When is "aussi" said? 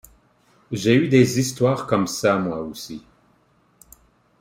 2.61-3.05